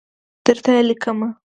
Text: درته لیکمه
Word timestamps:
درته 0.45 0.71
لیکمه 0.87 1.27